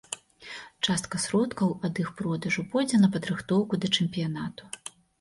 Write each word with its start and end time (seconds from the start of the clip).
Частка 0.87 1.19
сродкаў 1.25 1.69
ад 1.91 2.03
іх 2.05 2.09
продажу 2.23 2.67
пойдзе 2.75 3.03
на 3.05 3.13
падрыхтоўку 3.19 3.73
да 3.85 3.97
чэмпіянату. 4.01 4.63